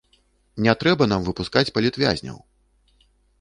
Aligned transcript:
Не 0.67 0.73
трэба 0.83 1.07
нам 1.11 1.27
выпускаць 1.27 1.63
палітвязняў! 1.77 2.41